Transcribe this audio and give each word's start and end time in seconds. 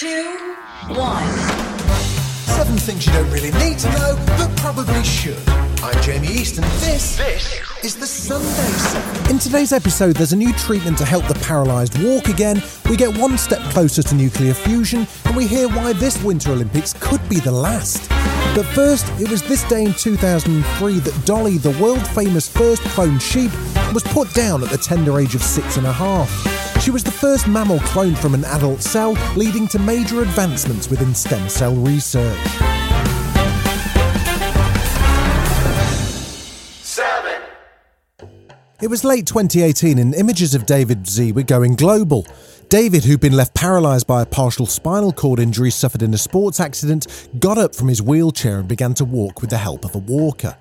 two, 0.00 0.56
one. 0.88 1.28
Seven 2.56 2.78
things 2.78 3.06
you 3.06 3.12
don't 3.12 3.30
really 3.30 3.50
need 3.58 3.78
to 3.80 3.90
know, 3.90 4.16
but 4.38 4.50
probably 4.56 5.04
should. 5.04 5.36
I'm 5.82 6.02
Jamie 6.02 6.28
East, 6.28 6.56
and 6.56 6.64
this, 6.80 7.18
this 7.18 7.60
is 7.84 7.96
the 7.96 8.06
Sunday 8.06 8.46
Seven. 8.46 9.30
In 9.30 9.38
today's 9.38 9.74
episode, 9.74 10.16
there's 10.16 10.32
a 10.32 10.36
new 10.36 10.54
treatment 10.54 10.96
to 10.98 11.04
help 11.04 11.26
the 11.26 11.34
paralysed 11.34 11.98
walk 11.98 12.28
again. 12.28 12.62
We 12.88 12.96
get 12.96 13.14
one 13.18 13.36
step 13.36 13.60
closer 13.72 14.02
to 14.02 14.14
nuclear 14.14 14.54
fusion, 14.54 15.06
and 15.26 15.36
we 15.36 15.46
hear 15.46 15.68
why 15.68 15.92
this 15.92 16.22
Winter 16.24 16.52
Olympics 16.52 16.94
could 16.94 17.20
be 17.28 17.38
the 17.38 17.52
last. 17.52 18.08
But 18.56 18.64
first, 18.72 19.06
it 19.20 19.30
was 19.30 19.42
this 19.42 19.64
day 19.64 19.84
in 19.84 19.92
2003 19.92 20.98
that 21.00 21.26
Dolly, 21.26 21.58
the 21.58 21.78
world 21.78 22.06
famous 22.08 22.48
first 22.48 22.80
cloned 22.84 23.20
sheep, 23.20 23.52
was 23.92 24.02
put 24.04 24.32
down 24.32 24.62
at 24.62 24.70
the 24.70 24.78
tender 24.78 25.20
age 25.20 25.34
of 25.34 25.42
six 25.42 25.76
and 25.76 25.86
a 25.86 25.92
half. 25.92 26.49
She 26.80 26.90
was 26.90 27.04
the 27.04 27.10
first 27.10 27.46
mammal 27.46 27.78
cloned 27.80 28.16
from 28.16 28.32
an 28.32 28.42
adult 28.46 28.80
cell, 28.80 29.12
leading 29.36 29.68
to 29.68 29.78
major 29.78 30.22
advancements 30.22 30.88
within 30.88 31.14
stem 31.14 31.46
cell 31.50 31.74
research. 31.74 32.38
Seven. 36.82 37.42
It 38.80 38.88
was 38.88 39.04
late 39.04 39.26
2018 39.26 39.98
and 39.98 40.14
images 40.14 40.54
of 40.54 40.64
David 40.64 41.02
Mzee 41.02 41.34
were 41.34 41.42
going 41.42 41.74
global. 41.74 42.26
David, 42.70 43.04
who'd 43.04 43.20
been 43.20 43.36
left 43.36 43.54
paralysed 43.54 44.06
by 44.06 44.22
a 44.22 44.26
partial 44.26 44.64
spinal 44.64 45.12
cord 45.12 45.38
injury 45.38 45.70
suffered 45.70 46.02
in 46.02 46.14
a 46.14 46.18
sports 46.18 46.60
accident, 46.60 47.28
got 47.38 47.58
up 47.58 47.74
from 47.74 47.88
his 47.88 48.00
wheelchair 48.00 48.58
and 48.58 48.68
began 48.68 48.94
to 48.94 49.04
walk 49.04 49.42
with 49.42 49.50
the 49.50 49.58
help 49.58 49.84
of 49.84 49.94
a 49.94 49.98
walker. 49.98 50.56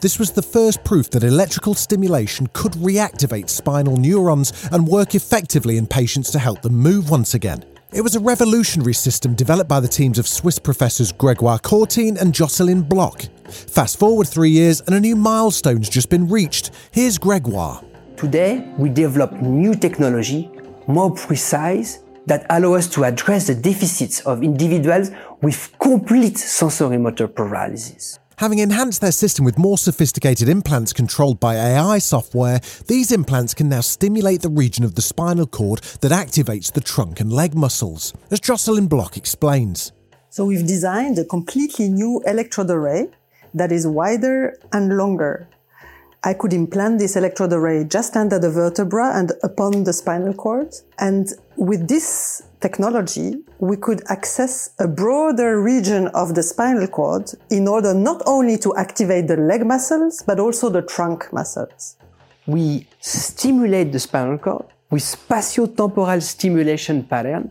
This 0.00 0.18
was 0.18 0.32
the 0.32 0.42
first 0.42 0.84
proof 0.84 1.10
that 1.10 1.24
electrical 1.24 1.74
stimulation 1.74 2.48
could 2.52 2.72
reactivate 2.72 3.48
spinal 3.48 3.96
neurons 3.96 4.52
and 4.72 4.86
work 4.86 5.14
effectively 5.14 5.76
in 5.76 5.86
patients 5.86 6.30
to 6.32 6.38
help 6.38 6.62
them 6.62 6.74
move 6.74 7.10
once 7.10 7.34
again. 7.34 7.64
It 7.92 8.02
was 8.02 8.16
a 8.16 8.20
revolutionary 8.20 8.92
system 8.92 9.34
developed 9.34 9.68
by 9.68 9.80
the 9.80 9.88
teams 9.88 10.18
of 10.18 10.28
Swiss 10.28 10.58
professors 10.58 11.10
Gregoire 11.10 11.58
Courtine 11.58 12.18
and 12.18 12.34
Jocelyne 12.34 12.82
Bloch. 12.82 13.22
Fast 13.48 13.98
forward 13.98 14.28
three 14.28 14.50
years 14.50 14.82
and 14.82 14.94
a 14.94 15.00
new 15.00 15.16
milestone's 15.16 15.88
just 15.88 16.10
been 16.10 16.28
reached. 16.28 16.70
Here's 16.90 17.16
Gregoire. 17.16 17.82
Today, 18.16 18.70
we 18.76 18.90
develop 18.90 19.32
new 19.40 19.74
technology, 19.74 20.50
more 20.86 21.14
precise, 21.14 22.00
that 22.26 22.44
allow 22.50 22.74
us 22.74 22.88
to 22.88 23.04
address 23.04 23.46
the 23.46 23.54
deficits 23.54 24.20
of 24.26 24.42
individuals 24.42 25.10
with 25.40 25.72
complete 25.78 26.36
sensory-motor 26.36 27.28
paralysis. 27.28 28.18
Having 28.38 28.60
enhanced 28.60 29.00
their 29.00 29.10
system 29.10 29.44
with 29.44 29.58
more 29.58 29.76
sophisticated 29.76 30.48
implants 30.48 30.92
controlled 30.92 31.40
by 31.40 31.56
AI 31.56 31.98
software, 31.98 32.60
these 32.86 33.10
implants 33.10 33.52
can 33.52 33.68
now 33.68 33.80
stimulate 33.80 34.42
the 34.42 34.48
region 34.48 34.84
of 34.84 34.94
the 34.94 35.02
spinal 35.02 35.44
cord 35.44 35.80
that 36.02 36.12
activates 36.12 36.72
the 36.72 36.80
trunk 36.80 37.18
and 37.18 37.32
leg 37.32 37.56
muscles, 37.56 38.14
as 38.30 38.38
Jocelyne 38.38 38.86
Bloch 38.86 39.16
explains. 39.16 39.90
So 40.30 40.44
we've 40.44 40.64
designed 40.64 41.18
a 41.18 41.24
completely 41.24 41.88
new 41.88 42.22
electrode 42.26 42.70
array 42.70 43.08
that 43.54 43.72
is 43.72 43.88
wider 43.88 44.56
and 44.72 44.96
longer. 44.96 45.48
I 46.22 46.34
could 46.34 46.52
implant 46.52 47.00
this 47.00 47.16
electrode 47.16 47.52
array 47.52 47.82
just 47.82 48.14
under 48.16 48.38
the 48.38 48.52
vertebra 48.52 49.18
and 49.18 49.32
upon 49.42 49.82
the 49.82 49.92
spinal 49.92 50.32
cord. 50.32 50.76
And 51.00 51.26
with 51.56 51.88
this 51.88 52.44
technology, 52.60 53.34
we 53.58 53.76
could 53.76 54.02
access 54.08 54.70
a 54.78 54.88
broader 54.88 55.60
region 55.60 56.08
of 56.08 56.34
the 56.34 56.42
spinal 56.42 56.86
cord 56.86 57.30
in 57.50 57.68
order 57.68 57.94
not 57.94 58.22
only 58.26 58.58
to 58.58 58.74
activate 58.76 59.28
the 59.28 59.36
leg 59.36 59.64
muscles, 59.64 60.22
but 60.26 60.40
also 60.40 60.68
the 60.68 60.82
trunk 60.82 61.32
muscles. 61.32 61.96
We 62.46 62.86
stimulate 63.00 63.92
the 63.92 63.98
spinal 63.98 64.38
cord 64.38 64.66
with 64.90 65.02
spatiotemporal 65.02 66.22
stimulation 66.22 67.04
pattern 67.04 67.50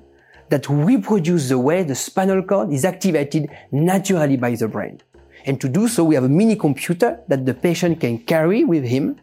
that 0.49 0.67
reproduce 0.69 1.49
the 1.49 1.59
way 1.59 1.83
the 1.83 1.95
spinal 1.95 2.41
cord 2.41 2.71
is 2.71 2.85
activated 2.85 3.49
naturally 3.71 4.37
by 4.37 4.55
the 4.55 4.67
brain. 4.67 5.01
And 5.45 5.61
to 5.61 5.69
do 5.69 5.87
so, 5.87 6.03
we 6.03 6.15
have 6.15 6.23
a 6.23 6.29
mini 6.29 6.55
computer 6.55 7.19
that 7.27 7.45
the 7.45 7.53
patient 7.53 7.99
can 8.01 8.19
carry 8.19 8.63
with 8.63 8.83
him 8.83 9.19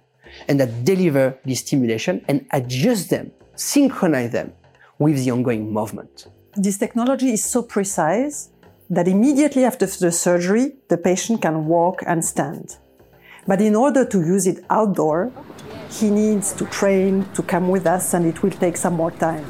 and 0.48 0.58
that 0.60 0.84
deliver 0.84 1.38
the 1.44 1.54
stimulation 1.54 2.24
and 2.28 2.46
adjust 2.52 3.10
them, 3.10 3.30
synchronize 3.56 4.32
them 4.32 4.52
with 4.98 5.24
the 5.24 5.30
ongoing 5.30 5.72
movement. 5.72 6.26
This 6.56 6.78
technology 6.78 7.32
is 7.32 7.44
so 7.44 7.62
precise 7.62 8.50
that 8.90 9.08
immediately 9.08 9.64
after 9.64 9.86
the 9.86 10.12
surgery, 10.12 10.74
the 10.88 10.96
patient 10.98 11.42
can 11.42 11.66
walk 11.66 12.02
and 12.06 12.24
stand. 12.24 12.76
But 13.46 13.60
in 13.60 13.74
order 13.74 14.04
to 14.04 14.18
use 14.18 14.46
it 14.46 14.64
outdoor, 14.70 15.32
he 15.90 16.10
needs 16.10 16.52
to 16.54 16.64
train 16.66 17.26
to 17.34 17.42
come 17.42 17.68
with 17.68 17.86
us 17.86 18.14
and 18.14 18.26
it 18.26 18.42
will 18.42 18.50
take 18.50 18.76
some 18.76 18.94
more 18.94 19.10
time. 19.10 19.44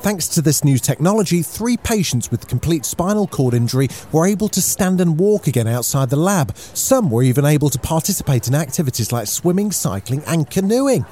Thanks 0.00 0.28
to 0.28 0.40
this 0.40 0.64
new 0.64 0.78
technology, 0.78 1.42
three 1.42 1.76
patients 1.76 2.30
with 2.30 2.48
complete 2.48 2.86
spinal 2.86 3.26
cord 3.26 3.52
injury 3.52 3.88
were 4.12 4.26
able 4.26 4.48
to 4.48 4.62
stand 4.62 4.98
and 4.98 5.20
walk 5.20 5.46
again 5.46 5.68
outside 5.68 6.08
the 6.08 6.16
lab. 6.16 6.56
Some 6.56 7.10
were 7.10 7.22
even 7.22 7.44
able 7.44 7.68
to 7.68 7.78
participate 7.78 8.48
in 8.48 8.54
activities 8.54 9.12
like 9.12 9.26
swimming, 9.26 9.72
cycling, 9.72 10.22
and 10.26 10.48
canoeing. 10.48 11.04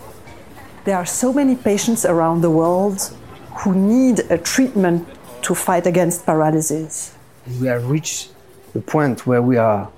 There 0.84 0.96
are 0.96 1.04
so 1.04 1.34
many 1.34 1.54
patients 1.54 2.06
around 2.06 2.40
the 2.40 2.50
world 2.50 3.14
who 3.58 3.74
need 3.74 4.20
a 4.30 4.38
treatment 4.38 5.06
to 5.42 5.54
fight 5.54 5.86
against 5.86 6.24
paralysis. 6.24 7.14
We 7.60 7.66
have 7.66 7.90
reached 7.90 8.30
the 8.72 8.80
point 8.80 9.26
where 9.26 9.42
we 9.42 9.56
are 9.56 9.90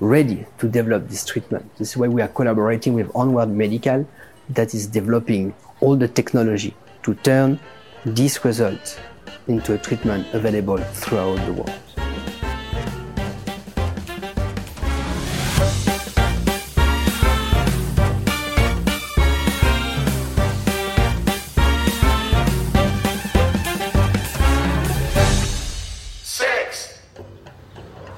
ready 0.00 0.46
to 0.58 0.68
develop 0.68 1.08
this 1.08 1.24
treatment. 1.24 1.64
This 1.78 1.90
is 1.90 1.96
why 1.96 2.08
we 2.08 2.22
are 2.22 2.28
collaborating 2.28 2.94
with 2.94 3.10
Onward 3.14 3.50
Medical 3.50 4.08
that 4.48 4.74
is 4.74 4.88
developing 4.88 5.54
all 5.80 5.94
the 5.94 6.08
technology 6.08 6.74
to 7.04 7.14
turn 7.14 7.60
this 8.04 8.44
result 8.44 9.00
into 9.46 9.74
a 9.74 9.78
treatment 9.78 10.26
available 10.32 10.78
throughout 10.78 11.36
the 11.46 11.52
world. 11.52 12.03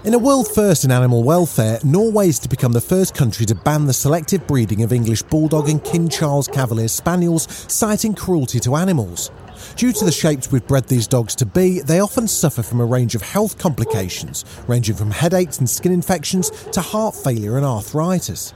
In 0.07 0.15
a 0.15 0.19
world 0.19 0.47
first 0.47 0.85
in 0.85 0.93
animal 0.93 1.25
welfare, 1.25 1.81
Norway 1.83 2.29
is 2.29 2.39
to 2.39 2.49
become 2.49 2.71
the 2.71 2.81
first 2.81 3.13
country 3.13 3.45
to 3.45 3.57
ban 3.57 3.87
the 3.87 3.93
selective 3.93 4.47
breeding 4.47 4.85
of 4.85 4.93
English 4.93 5.23
Bulldog 5.23 5.69
and 5.69 5.83
King 5.83 6.09
Charles 6.09 6.47
Cavalier 6.47 6.87
Spaniels, 6.87 7.49
citing 7.67 8.15
cruelty 8.15 8.61
to 8.61 8.77
animals. 8.77 9.33
Due 9.75 9.93
to 9.93 10.05
the 10.05 10.13
shapes 10.13 10.53
we've 10.53 10.65
bred 10.69 10.87
these 10.87 11.09
dogs 11.09 11.35
to 11.35 11.45
be, 11.45 11.81
they 11.81 11.99
often 11.99 12.29
suffer 12.29 12.63
from 12.63 12.81
a 12.81 12.85
range 12.85 13.17
of 13.17 13.23
health 13.23 13.59
complications, 13.59 14.45
ranging 14.69 14.95
from 14.95 15.11
headaches 15.11 15.59
and 15.59 15.69
skin 15.69 15.91
infections 15.91 16.51
to 16.71 16.81
heart 16.81 17.17
failure 17.17 17.57
and 17.57 17.67
arthritis. 17.67 18.55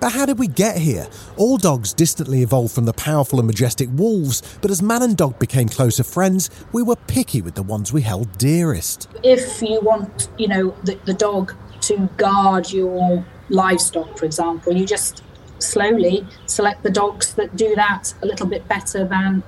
But 0.00 0.12
how 0.12 0.26
did 0.26 0.38
we 0.38 0.48
get 0.48 0.78
here? 0.78 1.08
All 1.36 1.56
dogs 1.56 1.92
distantly 1.92 2.42
evolved 2.42 2.74
from 2.74 2.84
the 2.84 2.92
powerful 2.92 3.38
and 3.38 3.46
majestic 3.46 3.88
wolves, 3.92 4.42
but 4.60 4.70
as 4.70 4.82
man 4.82 5.02
and 5.02 5.16
dog 5.16 5.38
became 5.38 5.68
closer 5.68 6.04
friends, 6.04 6.50
we 6.72 6.82
were 6.82 6.96
picky 6.96 7.42
with 7.42 7.54
the 7.54 7.62
ones 7.62 7.92
we 7.92 8.02
held 8.02 8.38
dearest. 8.38 9.08
if 9.22 9.62
you 9.62 9.80
want, 9.80 10.28
you 10.38 10.48
know, 10.48 10.74
the, 10.84 10.98
the 11.04 11.14
dog 11.14 11.54
to 11.82 12.08
guard 12.16 12.70
your 12.70 13.24
livestock, 13.48 14.18
for 14.18 14.24
example, 14.24 14.72
you 14.74 14.86
just 14.86 15.22
slowly 15.58 16.26
select 16.46 16.82
the 16.82 16.90
dogs 16.90 17.34
that 17.34 17.56
do 17.56 17.74
that 17.74 18.14
a 18.22 18.26
little 18.26 18.46
bit 18.46 18.66
better 18.68 19.04
than 19.04 19.42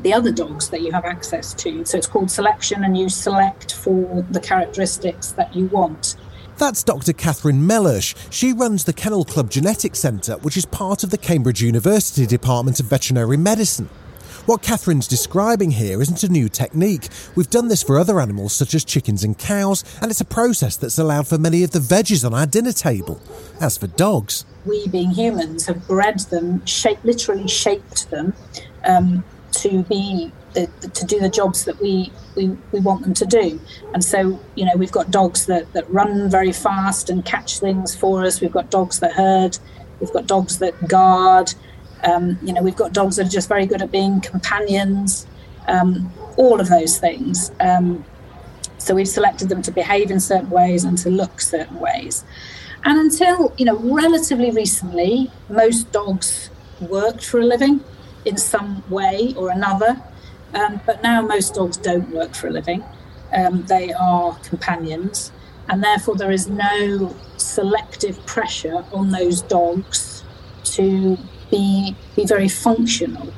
the 0.00 0.12
other 0.12 0.30
dogs 0.30 0.68
that 0.68 0.82
you 0.82 0.92
have 0.92 1.04
access 1.04 1.54
to. 1.54 1.84
So 1.84 1.96
it's 1.96 2.06
called 2.06 2.30
selection, 2.30 2.84
and 2.84 2.96
you 2.96 3.08
select 3.08 3.74
for 3.74 4.24
the 4.30 4.40
characteristics 4.40 5.32
that 5.32 5.54
you 5.56 5.66
want. 5.66 6.16
That's 6.56 6.84
Dr. 6.84 7.12
Cathryn 7.12 7.66
Mellersh. 7.66 8.14
She 8.30 8.52
runs 8.52 8.84
the 8.84 8.92
Kennel 8.92 9.24
Club 9.24 9.50
Genetics 9.50 9.98
Centre, 9.98 10.34
which 10.38 10.56
is 10.56 10.64
part 10.64 11.02
of 11.02 11.10
the 11.10 11.18
Cambridge 11.18 11.60
University 11.60 12.26
Department 12.26 12.78
of 12.78 12.86
Veterinary 12.86 13.36
Medicine. 13.36 13.88
What 14.46 14.62
Cathryn's 14.62 15.08
describing 15.08 15.72
here 15.72 16.00
isn't 16.02 16.22
a 16.22 16.28
new 16.28 16.48
technique. 16.48 17.08
We've 17.34 17.50
done 17.50 17.68
this 17.68 17.82
for 17.82 17.98
other 17.98 18.20
animals 18.20 18.52
such 18.52 18.74
as 18.74 18.84
chickens 18.84 19.24
and 19.24 19.36
cows, 19.38 19.82
and 20.00 20.10
it's 20.10 20.20
a 20.20 20.24
process 20.26 20.76
that's 20.76 20.98
allowed 20.98 21.26
for 21.26 21.38
many 21.38 21.64
of 21.64 21.72
the 21.72 21.78
veggies 21.78 22.24
on 22.24 22.34
our 22.34 22.46
dinner 22.46 22.72
table. 22.72 23.20
As 23.60 23.78
for 23.78 23.86
dogs, 23.86 24.44
we 24.66 24.86
being 24.88 25.10
humans 25.10 25.66
have 25.66 25.86
bred 25.88 26.20
them, 26.20 26.64
shaped, 26.66 27.04
literally 27.04 27.48
shaped 27.48 28.10
them 28.10 28.34
um, 28.84 29.24
to 29.52 29.82
be 29.84 30.30
the, 30.54 30.66
to 30.88 31.04
do 31.04 31.20
the 31.20 31.28
jobs 31.28 31.64
that 31.64 31.80
we, 31.80 32.12
we 32.36 32.56
we 32.72 32.80
want 32.80 33.02
them 33.02 33.14
to 33.14 33.26
do. 33.26 33.60
And 33.92 34.02
so, 34.02 34.40
you 34.54 34.64
know, 34.64 34.76
we've 34.76 34.92
got 34.92 35.10
dogs 35.10 35.46
that, 35.46 35.72
that 35.72 35.88
run 35.90 36.30
very 36.30 36.52
fast 36.52 37.10
and 37.10 37.24
catch 37.24 37.58
things 37.58 37.94
for 37.94 38.24
us. 38.24 38.40
We've 38.40 38.52
got 38.52 38.70
dogs 38.70 39.00
that 39.00 39.12
herd. 39.12 39.58
We've 40.00 40.12
got 40.12 40.26
dogs 40.26 40.58
that 40.58 40.88
guard. 40.88 41.54
Um, 42.02 42.38
you 42.42 42.52
know, 42.52 42.62
we've 42.62 42.76
got 42.76 42.92
dogs 42.92 43.16
that 43.16 43.26
are 43.26 43.30
just 43.30 43.48
very 43.48 43.66
good 43.66 43.82
at 43.82 43.90
being 43.90 44.20
companions. 44.20 45.26
Um, 45.66 46.12
all 46.36 46.60
of 46.60 46.68
those 46.68 46.98
things. 46.98 47.50
Um, 47.60 48.04
so 48.78 48.94
we've 48.94 49.08
selected 49.08 49.48
them 49.48 49.62
to 49.62 49.70
behave 49.70 50.10
in 50.10 50.20
certain 50.20 50.50
ways 50.50 50.84
and 50.84 50.98
to 50.98 51.10
look 51.10 51.40
certain 51.40 51.80
ways. 51.80 52.24
And 52.84 52.98
until, 52.98 53.54
you 53.56 53.64
know, 53.64 53.78
relatively 53.78 54.50
recently, 54.50 55.30
most 55.48 55.90
dogs 55.90 56.50
worked 56.80 57.24
for 57.24 57.40
a 57.40 57.44
living 57.44 57.82
in 58.26 58.36
some 58.36 58.84
way 58.90 59.32
or 59.36 59.50
another. 59.50 60.02
Um, 60.54 60.80
but 60.86 61.02
now 61.02 61.20
most 61.20 61.54
dogs 61.54 61.76
don't 61.76 62.08
work 62.10 62.34
for 62.34 62.48
a 62.48 62.50
living. 62.50 62.84
Um, 63.32 63.64
they 63.66 63.92
are 63.92 64.36
companions, 64.44 65.32
and 65.68 65.82
therefore 65.82 66.16
there 66.16 66.30
is 66.30 66.48
no 66.48 67.14
selective 67.36 68.24
pressure 68.26 68.84
on 68.92 69.10
those 69.10 69.42
dogs 69.42 70.22
to 70.64 71.18
be, 71.50 71.96
be 72.16 72.24
very 72.24 72.48
functional. 72.48 73.32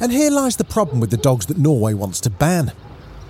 And 0.00 0.10
here 0.10 0.30
lies 0.30 0.56
the 0.56 0.64
problem 0.64 1.00
with 1.00 1.10
the 1.10 1.16
dogs 1.16 1.46
that 1.46 1.58
Norway 1.58 1.94
wants 1.94 2.20
to 2.22 2.30
ban. 2.30 2.72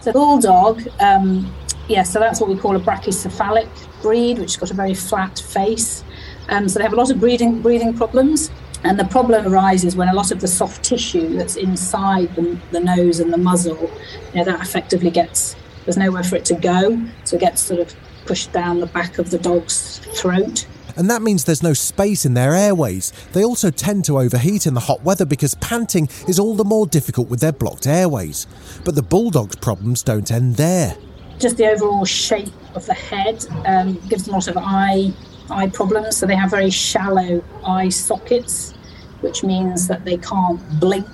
The 0.05 0.13
bulldog, 0.13 0.83
um, 1.01 1.53
yeah, 1.89 2.03
so 2.03 2.19
that's 2.19 2.41
what 2.41 2.49
we 2.49 2.57
call 2.57 2.77
a 2.77 2.81
brachycephalic 2.81 3.69
breed, 4.01 4.39
which 4.39 4.53
has 4.53 4.57
got 4.57 4.71
a 4.71 4.75
very 4.75 4.95
flat 4.95 5.39
face. 5.39 6.05
Um, 6.49 6.69
so 6.69 6.79
they 6.79 6.85
have 6.85 6.93
a 6.93 6.97
lot 6.97 7.11
of 7.11 7.21
breathing 7.21 7.63
breathing 7.63 7.95
problems. 7.97 8.51
And 8.85 8.99
the 8.99 9.05
problem 9.05 9.47
arises 9.47 9.95
when 9.95 10.09
a 10.09 10.15
lot 10.15 10.33
of 10.33 10.41
the 10.41 10.49
soft 10.49 10.85
tissue 10.85 11.37
that's 11.37 11.57
inside 11.57 12.35
the, 12.35 12.59
the 12.73 12.81
nose 12.81 13.21
and 13.21 13.33
the 13.33 13.39
muzzle, 13.39 13.91
you 14.33 14.39
know, 14.39 14.45
that 14.45 14.61
effectively 14.61 15.11
gets, 15.11 15.55
there's 15.85 15.97
nowhere 15.97 16.25
for 16.25 16.37
it 16.37 16.45
to 16.47 16.55
go. 16.55 17.01
So 17.25 17.37
it 17.37 17.41
gets 17.41 17.63
sort 17.63 17.81
of 17.81 17.95
pushed 18.27 18.53
down 18.53 18.81
the 18.81 18.87
back 18.87 19.19
of 19.19 19.31
the 19.31 19.39
dog's 19.39 19.99
throat. 19.99 20.67
And 20.97 21.09
that 21.11 21.23
means 21.23 21.45
there's 21.45 21.63
no 21.63 21.73
space 21.73 22.27
in 22.27 22.35
their 22.35 22.55
airways. 22.55 23.13
They 23.33 23.45
also 23.45 23.71
tend 23.71 24.05
to 24.07 24.19
overheat 24.19 24.67
in 24.67 24.75
the 24.75 24.81
hot 24.81 25.03
weather 25.03 25.25
because 25.25 25.55
panting 25.55 26.09
is 26.29 26.39
all 26.39 26.55
the 26.55 26.65
more 26.65 26.87
difficult 26.87 27.29
with 27.29 27.41
their 27.41 27.53
blocked 27.53 27.87
airways. 27.87 28.47
But 28.85 28.95
the 28.95 29.03
bulldog's 29.03 29.57
problems 29.57 30.03
don't 30.03 30.31
end 30.31 30.57
there. 30.57 30.97
Just 31.39 31.57
the 31.57 31.67
overall 31.67 32.05
shape 32.05 32.53
of 32.75 32.85
the 32.87 32.95
head 32.95 33.47
um, 33.65 33.95
gives 34.09 34.25
them 34.25 34.35
a 34.35 34.37
lot 34.37 34.49
of 34.49 34.57
eye 34.59 35.13
eye 35.51 35.69
problems. 35.69 36.17
So 36.17 36.27
they 36.27 36.37
have 36.37 36.51
very 36.51 36.71
shallow 36.71 37.43
eye 37.65 37.89
sockets, 37.89 38.73
which 39.21 39.43
means 39.43 39.89
that 39.89 40.05
they 40.05 40.17
can't 40.17 40.61
blink 40.81 41.09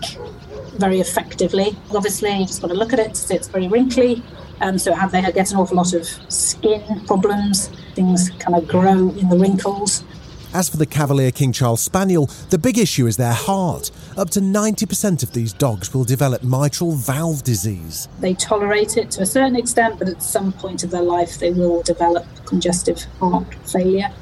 very 0.76 1.00
effectively. 1.00 1.76
Obviously, 1.94 2.30
you 2.38 2.46
just 2.46 2.62
got 2.62 2.69
to 2.69 2.75
look 2.75 2.92
at 2.92 2.98
it. 2.98 3.30
It's 3.30 3.48
very 3.48 3.69
wrinkly. 3.69 4.22
Um, 4.60 4.78
so 4.78 4.92
have, 4.92 5.12
they 5.12 5.22
get 5.22 5.50
an 5.52 5.58
awful 5.58 5.76
lot 5.76 5.92
of 5.92 6.04
skin 6.32 7.04
problems. 7.06 7.69
Things 7.94 8.30
kind 8.38 8.56
of 8.56 8.66
grow 8.66 9.10
in 9.10 9.28
the 9.28 9.36
wrinkles. 9.36 10.04
As 10.54 10.69
for 10.69 10.78
the 10.78 10.86
Cavalier 10.86 11.30
King 11.30 11.52
Charles 11.52 11.82
Spaniel, 11.82 12.30
the 12.48 12.58
big 12.58 12.78
issue 12.78 13.06
is 13.06 13.19
their 13.19 13.34
heart. 13.34 13.90
Up 14.18 14.30
to 14.30 14.40
90% 14.40 15.22
of 15.22 15.32
these 15.32 15.52
dogs 15.52 15.94
will 15.94 16.02
develop 16.02 16.42
mitral 16.42 16.90
valve 16.90 17.44
disease. 17.44 18.08
They 18.18 18.34
tolerate 18.34 18.96
it 18.96 19.12
to 19.12 19.22
a 19.22 19.26
certain 19.26 19.54
extent, 19.54 20.00
but 20.00 20.08
at 20.08 20.24
some 20.24 20.50
point 20.50 20.82
of 20.82 20.90
their 20.90 21.02
life, 21.02 21.38
they 21.38 21.52
will 21.52 21.82
develop 21.82 22.26
congestive 22.44 23.00
heart 23.20 23.54
failure. 23.70 24.12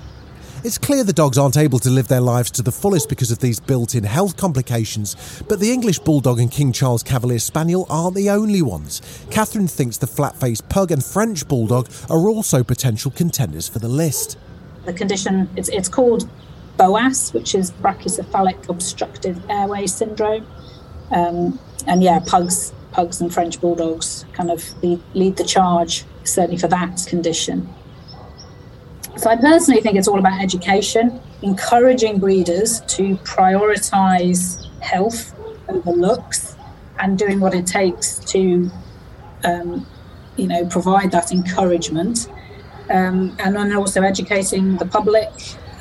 It's 0.62 0.76
clear 0.76 1.02
the 1.02 1.14
dogs 1.14 1.38
aren't 1.38 1.56
able 1.56 1.78
to 1.78 1.88
live 1.88 2.08
their 2.08 2.20
lives 2.20 2.50
to 2.52 2.62
the 2.62 2.72
fullest 2.72 3.08
because 3.08 3.30
of 3.30 3.38
these 3.38 3.58
built 3.58 3.94
in 3.94 4.04
health 4.04 4.36
complications, 4.36 5.42
but 5.48 5.60
the 5.60 5.72
English 5.72 6.00
Bulldog 6.00 6.40
and 6.40 6.50
King 6.50 6.72
Charles 6.72 7.02
Cavalier 7.02 7.38
Spaniel 7.38 7.86
aren't 7.88 8.16
the 8.16 8.28
only 8.28 8.60
ones. 8.60 9.00
Cathryn 9.30 9.70
thinks 9.70 9.96
the 9.96 10.06
flat 10.06 10.36
faced 10.36 10.68
Pug 10.68 10.90
and 10.90 11.02
French 11.02 11.48
Bulldog 11.48 11.88
are 12.10 12.28
also 12.28 12.62
potential 12.62 13.10
contenders 13.12 13.66
for 13.66 13.78
the 13.78 13.88
list. 13.88 14.36
The 14.84 14.92
condition, 14.92 15.48
it's, 15.56 15.70
it's 15.70 15.88
called 15.88 16.28
BOAS, 16.76 17.32
which 17.32 17.54
is 17.54 17.70
brachycephalic 17.72 18.68
obstructive 18.68 19.38
airway 19.50 19.86
syndrome. 19.86 20.46
Um, 21.10 21.58
and 21.86 22.02
yeah, 22.02 22.20
pugs, 22.26 22.72
pugs 22.92 23.20
and 23.20 23.32
French 23.32 23.60
bulldogs 23.60 24.24
kind 24.32 24.50
of 24.50 24.82
lead, 24.82 25.00
lead 25.14 25.36
the 25.36 25.44
charge, 25.44 26.04
certainly 26.24 26.58
for 26.58 26.68
that 26.68 27.04
condition. 27.06 27.68
So 29.16 29.30
I 29.30 29.36
personally 29.36 29.80
think 29.80 29.96
it's 29.96 30.08
all 30.08 30.18
about 30.18 30.42
education, 30.42 31.20
encouraging 31.42 32.18
breeders 32.18 32.80
to 32.82 33.16
prioritize 33.18 34.62
health 34.80 35.34
over 35.68 35.90
looks 35.90 36.56
and 36.98 37.18
doing 37.18 37.40
what 37.40 37.54
it 37.54 37.66
takes 37.66 38.18
to, 38.20 38.70
um, 39.44 39.86
you 40.36 40.46
know, 40.46 40.66
provide 40.66 41.10
that 41.12 41.32
encouragement. 41.32 42.28
Um, 42.90 43.36
and 43.40 43.56
then 43.56 43.74
also 43.74 44.02
educating 44.02 44.76
the 44.76 44.86
public 44.86 45.30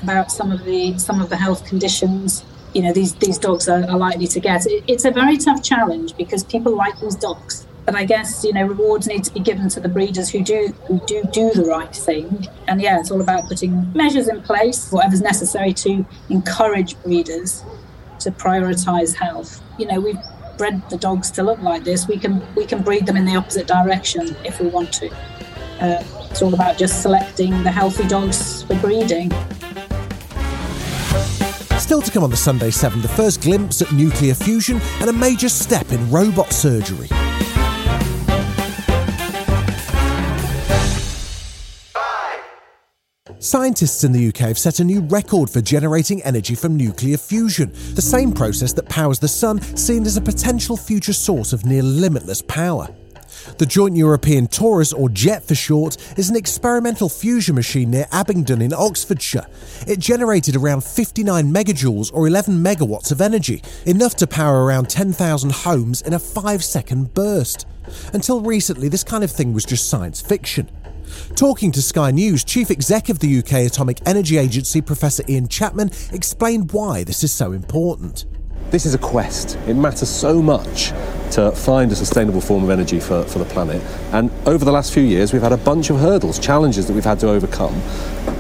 about 0.06 0.32
some 0.32 0.52
of 0.52 0.64
the 0.64 0.98
some 0.98 1.22
of 1.22 1.30
the 1.30 1.38
health 1.46 1.66
conditions 1.66 2.46
you 2.74 2.82
know 2.84 2.94
these 2.94 3.14
these 3.16 3.38
dogs 3.38 3.70
are, 3.70 3.84
are 3.90 3.98
likely 3.98 4.28
to 4.28 4.40
get. 4.40 4.66
It, 4.66 4.84
it's 4.88 5.06
a 5.06 5.12
very 5.12 5.38
tough 5.38 5.62
challenge 5.64 6.16
because 6.18 6.44
people 6.44 6.76
like 6.76 7.00
these 7.00 7.16
dogs 7.16 7.66
but 7.86 7.96
I 7.96 8.04
guess 8.04 8.44
you 8.44 8.52
know 8.52 8.66
rewards 8.66 9.08
need 9.08 9.24
to 9.26 9.34
be 9.34 9.40
given 9.40 9.70
to 9.70 9.80
the 9.80 9.88
breeders 9.88 10.30
who 10.30 10.44
do 10.44 10.74
who 10.88 11.00
do 11.06 11.24
do 11.32 11.52
the 11.52 11.66
right 11.66 11.96
thing. 11.96 12.48
And 12.68 12.82
yeah, 12.82 13.00
it's 13.00 13.12
all 13.12 13.22
about 13.22 13.48
putting 13.48 13.94
measures 13.94 14.28
in 14.28 14.42
place, 14.42 14.92
whatever's 14.92 15.22
necessary 15.22 15.74
to 15.74 16.06
encourage 16.30 17.02
breeders 17.04 17.64
to 18.20 18.32
prioritise 18.32 19.16
health. 19.16 19.62
You 19.78 19.88
know, 19.88 20.00
we've 20.00 20.20
bred 20.58 20.82
the 20.90 20.98
dogs 20.98 21.30
to 21.32 21.44
look 21.44 21.62
like 21.62 21.84
this. 21.84 22.08
We 22.08 22.18
can 22.18 22.44
we 22.56 22.66
can 22.66 22.82
breed 22.82 23.06
them 23.06 23.18
in 23.18 23.26
the 23.26 23.36
opposite 23.36 23.68
direction 23.68 24.36
if 24.44 24.60
we 24.60 24.68
want 24.68 24.92
to. 24.94 25.10
Uh, 25.80 26.04
it's 26.32 26.42
all 26.42 26.54
about 26.54 26.78
just 26.78 27.02
selecting 27.02 27.64
the 27.64 27.72
healthy 27.72 28.08
dogs 28.08 28.64
for 28.64 28.76
breeding. 28.80 29.32
Still 31.86 32.02
to 32.02 32.10
come 32.10 32.24
on 32.24 32.32
the 32.32 32.36
Sunday 32.36 32.72
7, 32.72 33.00
the 33.04 33.08
first 33.08 33.42
glimpse 33.42 33.80
at 33.80 33.92
nuclear 33.92 34.34
fusion 34.34 34.82
and 35.02 35.08
a 35.08 35.14
major 35.14 35.48
step 35.48 35.92
in 35.92 36.10
robot 36.10 36.52
surgery. 36.52 37.08
Scientists 43.38 44.04
in 44.04 44.14
the 44.14 44.30
UK 44.30 44.38
have 44.38 44.58
set 44.58 44.80
a 44.80 44.84
new 44.84 45.02
record 45.02 45.48
for 45.48 45.62
generating 45.62 46.24
energy 46.24 46.56
from 46.56 46.76
nuclear 46.76 47.18
fusion, 47.18 47.72
the 47.94 48.02
same 48.02 48.32
process 48.32 48.74
that 48.74 48.90
powers 48.90 49.20
the 49.20 49.28
sun, 49.28 49.62
seen 49.78 50.08
as 50.08 50.18
a 50.18 50.22
potential 50.22 50.76
future 50.76 51.14
source 51.14 51.54
of 51.54 51.68
near 51.68 51.84
limitless 51.84 52.42
power. 52.42 52.88
The 53.58 53.66
Joint 53.66 53.96
European 53.96 54.48
Torus, 54.48 54.94
or 54.98 55.10
JET 55.10 55.44
for 55.44 55.56
short, 55.56 55.98
is 56.18 56.30
an 56.30 56.36
experimental 56.36 57.10
fusion 57.10 57.56
machine 57.56 57.92
near 57.92 58.08
Abingdon 58.12 58.62
in 58.62 58.74
Oxfordshire. 58.74 59.46
It 59.88 60.00
generated 60.00 60.56
around 60.56 60.84
59 60.84 61.54
megajoules 61.54 62.12
or 62.14 62.28
11 62.28 62.56
megawatts 62.56 63.12
of 63.12 63.22
energy, 63.22 63.62
enough 63.86 64.16
to 64.16 64.28
power 64.28 64.66
around 64.66 64.90
10,000 64.90 65.52
homes 65.52 66.02
in 66.02 66.14
a 66.14 66.20
5 66.20 66.64
second 66.64 67.14
burst. 67.14 67.66
Until 68.14 68.42
recently, 68.42 68.90
this 68.90 69.04
kind 69.04 69.24
of 69.24 69.32
thing 69.32 69.54
was 69.54 69.66
just 69.66 69.90
science 69.90 70.22
fiction. 70.22 70.70
Talking 71.36 71.72
to 71.72 71.82
Sky 71.82 72.12
News, 72.12 72.44
Chief 72.44 72.72
Exec 72.72 73.10
of 73.10 73.20
the 73.20 73.40
UK 73.40 73.68
Atomic 73.68 74.00
Energy 74.06 74.38
Agency, 74.38 74.82
Professor 74.82 75.24
Ian 75.30 75.48
Chapman, 75.48 75.92
explained 76.12 76.72
why 76.72 77.04
this 77.04 77.24
is 77.24 77.32
so 77.32 77.52
important. 77.52 78.26
This 78.72 78.86
is 78.86 78.94
a 78.94 78.98
quest. 78.98 79.58
It 79.68 79.76
matters 79.76 80.10
so 80.10 80.42
much 80.42 80.92
to 81.32 81.52
find 81.52 81.92
a 81.92 81.96
sustainable 81.96 82.42
form 82.42 82.64
of 82.64 82.70
energy 82.70 83.00
for, 83.00 83.24
for 83.26 83.40
the 83.40 83.46
planet. 83.46 83.82
And 84.12 84.32
over 84.48 84.66
the 84.66 84.72
last 84.72 84.94
few 84.94 85.04
years, 85.04 85.34
we've 85.34 85.42
had 85.42 85.52
a 85.52 85.58
bunch 85.58 85.90
of 85.90 85.98
hurdles, 86.00 86.40
challenges 86.40 86.88
that 86.88 86.94
we've 86.94 87.06
had 87.06 87.20
to 87.20 87.30
overcome. 87.30 87.74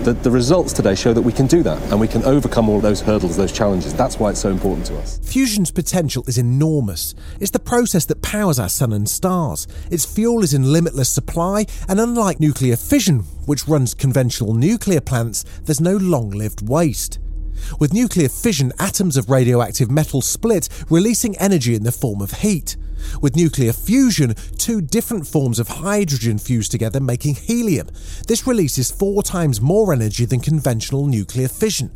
The, 0.04 0.14
the 0.14 0.32
results 0.32 0.74
today 0.74 0.96
show 0.96 1.14
that 1.14 1.22
we 1.22 1.32
can 1.32 1.48
do 1.48 1.64
that 1.64 1.82
and 1.92 2.00
we 2.00 2.08
can 2.08 2.24
overcome 2.24 2.70
all 2.70 2.80
those 2.80 3.02
hurdles, 3.02 3.38
those 3.38 3.52
challenges. 3.52 3.94
That's 3.94 4.20
why 4.20 4.32
it's 4.32 4.40
so 4.40 4.50
important 4.50 4.86
to 4.88 4.98
us. 4.98 5.20
Fusion's 5.20 5.72
potential 5.72 6.24
is 6.28 6.38
enormous. 6.38 7.16
It's 7.40 7.52
the 7.52 7.60
process 7.60 8.06
that 8.06 8.22
powers 8.22 8.60
our 8.60 8.70
sun 8.70 8.94
and 8.94 9.10
stars. 9.10 9.68
Its 9.92 10.06
fuel 10.06 10.44
is 10.44 10.54
in 10.54 10.72
limitless 10.72 11.10
supply, 11.10 11.66
and 11.88 12.00
unlike 12.00 12.40
nuclear 12.40 12.76
fission, 12.76 13.20
which 13.46 13.68
runs 13.68 13.94
conventional 13.94 14.54
nuclear 14.54 15.02
plants, 15.02 15.44
there's 15.66 15.82
no 15.82 15.98
long 15.98 16.30
lived 16.32 16.68
waste. 16.68 17.20
With 17.80 17.94
nuclear 17.94 18.30
fission, 18.30 18.72
atoms 18.80 19.18
of 19.18 19.30
radioactive 19.30 19.90
metal 19.90 20.22
split, 20.22 20.70
releasing 20.90 21.38
energy 21.38 21.76
in 21.76 21.84
the 21.84 21.92
form 21.92 22.22
of 22.22 22.32
heat. 22.32 22.78
With 23.22 23.36
nuclear 23.36 23.74
fusion, 23.74 24.36
two 24.58 24.82
different 24.82 25.28
forms 25.28 25.60
of 25.60 25.68
hydrogen 25.68 26.38
fuse 26.38 26.70
together, 26.70 27.00
making 27.00 27.36
helium. 27.36 27.88
This 28.28 28.48
releases 28.48 28.92
four 28.92 29.24
times 29.24 29.62
more 29.62 29.94
energy 29.94 30.26
than 30.26 30.40
conventional 30.40 31.08
nuclear 31.08 31.48
fission. 31.48 31.92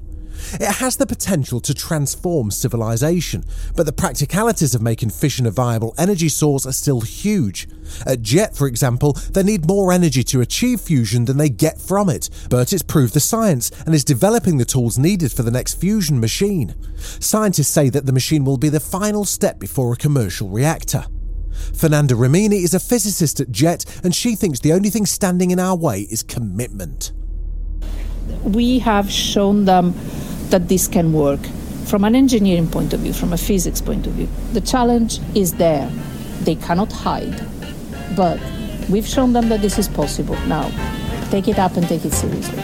It 0.54 0.76
has 0.76 0.98
the 0.98 1.06
potential 1.06 1.60
to 1.62 1.74
transform 1.74 2.52
civilization, 2.52 3.44
but 3.76 3.86
the 3.86 3.94
practicalities 3.94 4.74
of 4.74 4.82
making 4.82 5.12
fission 5.12 5.46
a 5.46 5.52
viable 5.52 5.94
energy 5.98 6.30
source 6.30 6.66
are 6.66 6.72
still 6.72 7.02
huge. 7.02 7.68
At 8.06 8.22
JET, 8.22 8.56
for 8.56 8.68
example, 8.68 9.14
they 9.34 9.44
need 9.44 9.68
more 9.68 9.92
energy 9.92 10.24
to 10.24 10.42
achieve 10.42 10.82
fusion 10.82 11.26
than 11.26 11.38
they 11.38 11.50
get 11.50 11.80
from 11.80 12.10
it, 12.10 12.30
but 12.50 12.74
it's 12.74 12.84
proved 12.84 13.14
the 13.14 13.20
science 13.20 13.72
and 13.86 13.94
is 13.94 14.04
developing 14.04 14.58
the 14.58 14.66
tools 14.66 14.98
needed 14.98 15.32
for 15.32 15.44
the 15.44 15.52
next 15.52 15.76
fusion 15.76 16.20
machine. 16.20 16.76
Scientists 17.20 17.68
say 17.70 17.90
that 17.90 18.06
the 18.06 18.14
machine 18.14 18.46
will 18.46 18.58
be 18.58 18.70
the 18.70 18.80
final 18.80 19.26
step 19.26 19.60
before 19.60 19.94
a 19.94 19.98
commercial 19.98 20.50
reactor. 20.50 21.06
Fernanda 21.74 22.16
Rimini 22.16 22.64
is 22.64 22.74
a 22.74 22.80
physicist 22.80 23.40
at 23.40 23.52
JET, 23.52 23.86
and 24.04 24.16
she 24.16 24.36
thinks 24.36 24.60
the 24.60 24.74
only 24.74 24.90
thing 24.90 25.06
standing 25.06 25.52
in 25.52 25.60
our 25.60 25.76
way 25.76 26.02
is 26.10 26.24
commitment. 26.24 27.12
We 28.44 28.80
have 28.80 29.12
shown 29.12 29.66
them 29.66 29.94
that 30.50 30.68
this 30.68 30.88
can 30.88 31.14
work 31.14 31.40
from 31.86 32.04
an 32.04 32.16
engineering 32.16 32.68
point 32.68 32.94
of 32.94 33.00
view, 33.02 33.14
from 33.14 33.34
a 33.34 33.38
physics 33.38 33.82
point 33.82 34.06
of 34.08 34.14
view. 34.14 34.28
The 34.54 34.62
challenge 34.62 35.20
is 35.36 35.54
there. 35.54 35.90
They 36.42 36.56
cannot 36.56 36.92
hide. 36.92 37.46
But 38.16 38.40
we've 38.90 39.08
shown 39.08 39.34
them 39.34 39.50
that 39.50 39.62
this 39.62 39.78
is 39.78 39.88
possible. 39.88 40.36
Now, 40.48 40.70
take 41.30 41.48
it 41.48 41.60
up 41.60 41.76
and 41.78 41.88
take 41.88 42.06
it 42.06 42.14
seriously. 42.14 42.64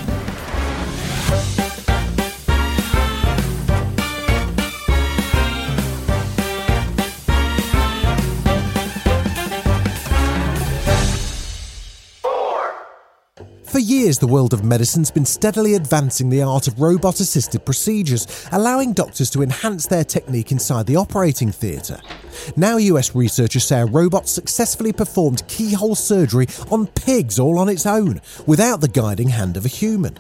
Years, 14.06 14.20
the 14.20 14.28
world 14.28 14.54
of 14.54 14.64
medicine's 14.64 15.10
been 15.10 15.26
steadily 15.26 15.74
advancing 15.74 16.30
the 16.30 16.44
art 16.44 16.68
of 16.68 16.80
robot 16.80 17.20
assisted 17.20 17.66
procedures, 17.66 18.48
allowing 18.52 18.94
doctors 18.94 19.32
to 19.32 19.42
enhance 19.42 19.88
their 19.88 20.04
technique 20.04 20.52
inside 20.52 20.86
the 20.86 20.96
operating 20.96 21.52
theatre. 21.52 22.00
Now, 22.56 22.78
US 22.78 23.16
researchers 23.16 23.64
say 23.64 23.82
a 23.82 23.86
robot 23.88 24.30
successfully 24.30 24.94
performed 24.94 25.48
keyhole 25.48 25.96
surgery 25.96 26.46
on 26.70 26.86
pigs 26.86 27.40
all 27.40 27.58
on 27.58 27.68
its 27.68 27.88
own, 27.88 28.22
without 28.46 28.80
the 28.80 28.88
guiding 28.88 29.30
hand 29.30 29.58
of 29.58 29.66
a 29.66 29.70
human. 29.70 30.16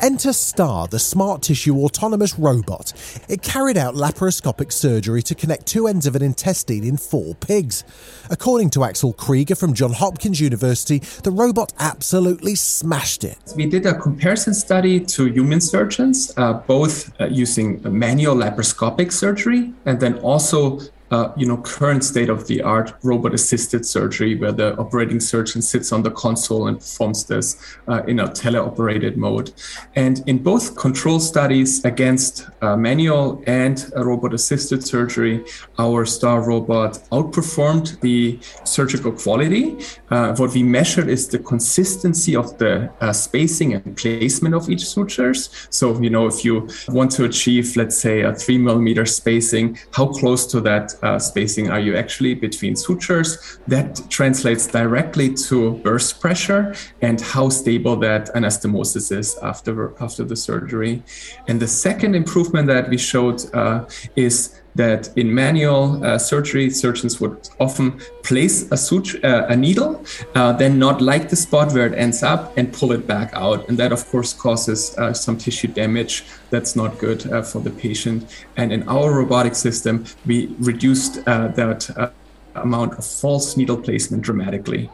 Enter 0.00 0.32
Star, 0.32 0.88
the 0.88 0.98
smart 0.98 1.42
tissue 1.42 1.76
autonomous 1.78 2.38
robot. 2.38 2.92
It 3.28 3.42
carried 3.42 3.76
out 3.76 3.94
laparoscopic 3.94 4.72
surgery 4.72 5.22
to 5.22 5.34
connect 5.34 5.66
two 5.66 5.86
ends 5.86 6.06
of 6.06 6.16
an 6.16 6.22
intestine 6.22 6.84
in 6.84 6.96
four 6.96 7.34
pigs. 7.34 7.84
According 8.30 8.70
to 8.70 8.84
Axel 8.84 9.12
Krieger 9.12 9.54
from 9.54 9.74
Johns 9.74 9.98
Hopkins 9.98 10.40
University, 10.40 10.98
the 11.22 11.30
robot 11.30 11.72
absolutely 11.78 12.54
smashed 12.54 13.24
it. 13.24 13.38
We 13.56 13.66
did 13.66 13.86
a 13.86 13.98
comparison 13.98 14.54
study 14.54 15.00
to 15.00 15.26
human 15.26 15.60
surgeons, 15.60 16.32
uh, 16.36 16.54
both 16.54 17.12
uh, 17.20 17.26
using 17.26 17.80
manual 17.84 18.36
laparoscopic 18.36 19.12
surgery 19.12 19.72
and 19.84 20.00
then 20.00 20.18
also 20.18 20.80
uh, 21.12 21.30
you 21.36 21.46
know, 21.46 21.58
current 21.58 22.02
state 22.02 22.30
of 22.30 22.46
the 22.46 22.62
art 22.62 22.94
robot 23.02 23.34
assisted 23.34 23.84
surgery 23.84 24.34
where 24.34 24.50
the 24.50 24.74
operating 24.78 25.20
surgeon 25.20 25.60
sits 25.60 25.92
on 25.92 26.02
the 26.02 26.10
console 26.10 26.68
and 26.68 26.80
performs 26.80 27.24
this 27.26 27.76
uh, 27.86 28.02
in 28.04 28.18
a 28.18 28.26
teleoperated 28.28 29.16
mode. 29.16 29.52
And 29.94 30.26
in 30.26 30.38
both 30.38 30.74
control 30.74 31.20
studies 31.20 31.84
against 31.84 32.48
uh, 32.62 32.76
manual 32.76 33.42
and 33.46 33.84
robot 33.94 34.32
assisted 34.32 34.82
surgery, 34.84 35.44
our 35.78 36.06
STAR 36.06 36.40
robot 36.40 36.94
outperformed 37.12 38.00
the 38.00 38.40
surgical 38.64 39.12
quality. 39.12 39.76
Uh, 40.10 40.34
what 40.36 40.54
we 40.54 40.62
measured 40.62 41.08
is 41.08 41.28
the 41.28 41.38
consistency 41.38 42.34
of 42.34 42.56
the 42.56 42.90
uh, 43.02 43.12
spacing 43.12 43.74
and 43.74 43.96
placement 43.98 44.54
of 44.54 44.70
each 44.70 44.86
sutures. 44.86 45.50
So, 45.68 46.00
you 46.00 46.08
know, 46.08 46.26
if 46.26 46.42
you 46.42 46.68
want 46.88 47.10
to 47.12 47.24
achieve, 47.24 47.76
let's 47.76 47.98
say, 47.98 48.22
a 48.22 48.34
three 48.34 48.56
millimeter 48.56 49.04
spacing, 49.04 49.78
how 49.92 50.06
close 50.06 50.46
to 50.46 50.60
that 50.62 50.94
uh, 51.02 51.18
spacing 51.18 51.70
are 51.70 51.80
you 51.80 51.96
actually 51.96 52.34
between 52.34 52.76
sutures. 52.76 53.58
That 53.66 54.00
translates 54.08 54.66
directly 54.66 55.34
to 55.48 55.72
burst 55.78 56.20
pressure 56.20 56.74
and 57.00 57.20
how 57.20 57.48
stable 57.48 57.96
that 57.96 58.32
anastomosis 58.34 59.16
is 59.16 59.36
after, 59.42 59.94
after 60.00 60.24
the 60.24 60.36
surgery. 60.36 61.02
And 61.48 61.60
the 61.60 61.68
second 61.68 62.14
improvement 62.14 62.68
that 62.68 62.88
we 62.88 62.98
showed 62.98 63.42
uh, 63.54 63.86
is 64.16 64.61
that 64.74 65.10
in 65.16 65.34
manual 65.34 66.04
uh, 66.04 66.18
surgery, 66.18 66.70
surgeons 66.70 67.20
would 67.20 67.48
often 67.60 68.00
place 68.22 68.70
a, 68.72 68.76
suture, 68.76 69.18
uh, 69.24 69.46
a 69.48 69.56
needle, 69.56 70.04
uh, 70.34 70.52
then 70.52 70.78
not 70.78 71.00
like 71.00 71.28
the 71.28 71.36
spot 71.36 71.72
where 71.72 71.86
it 71.86 71.98
ends 71.98 72.22
up 72.22 72.56
and 72.56 72.72
pull 72.72 72.92
it 72.92 73.06
back 73.06 73.30
out. 73.34 73.68
And 73.68 73.78
that, 73.78 73.92
of 73.92 74.08
course, 74.08 74.32
causes 74.32 74.96
uh, 74.98 75.12
some 75.12 75.36
tissue 75.36 75.68
damage 75.68 76.24
that's 76.50 76.74
not 76.74 76.98
good 76.98 77.30
uh, 77.30 77.42
for 77.42 77.60
the 77.60 77.70
patient. 77.70 78.44
And 78.56 78.72
in 78.72 78.88
our 78.88 79.12
robotic 79.12 79.54
system, 79.54 80.04
we 80.24 80.54
reduced 80.58 81.18
uh, 81.26 81.48
that 81.48 82.12
amount 82.54 82.94
of 82.94 83.04
false 83.04 83.56
needle 83.56 83.76
placement 83.76 84.22
dramatically. 84.22 84.90